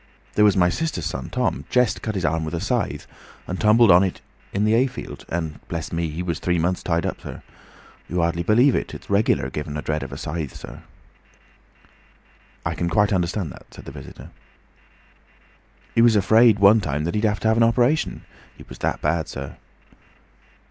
There 0.33 0.43
was 0.43 0.57
my 0.57 0.69
sister's 0.69 1.05
son, 1.05 1.29
Tom, 1.29 1.65
jest 1.69 2.01
cut 2.01 2.15
his 2.15 2.25
arm 2.25 2.43
with 2.43 2.55
a 2.55 2.59
scythe, 2.59 3.05
tumbled 3.59 3.91
on 3.91 4.01
it 4.03 4.19
in 4.51 4.65
the 4.65 4.73
'ayfield, 4.73 5.25
and, 5.29 5.59
bless 5.67 5.91
me! 5.93 6.09
he 6.09 6.23
was 6.23 6.39
three 6.39 6.57
months 6.57 6.81
tied 6.81 7.05
up 7.05 7.21
sir. 7.21 7.43
You'd 8.09 8.19
hardly 8.19 8.41
believe 8.41 8.73
it. 8.73 8.95
It's 8.95 9.11
regular 9.11 9.51
given 9.51 9.73
me 9.75 9.79
a 9.79 9.83
dread 9.83 10.01
of 10.01 10.11
a 10.11 10.17
scythe, 10.17 10.55
sir." 10.55 10.81
"I 12.65 12.73
can 12.73 12.89
quite 12.89 13.13
understand 13.13 13.51
that," 13.51 13.71
said 13.71 13.85
the 13.85 13.91
visitor. 13.91 14.31
"He 15.93 16.01
was 16.01 16.15
afraid, 16.15 16.57
one 16.57 16.81
time, 16.81 17.03
that 17.03 17.13
he'd 17.13 17.23
have 17.25 17.39
to 17.41 17.47
have 17.49 17.57
an 17.57 17.61
op'ration—he 17.63 18.65
was 18.67 18.79
that 18.79 19.03
bad, 19.03 19.27
sir." 19.27 19.57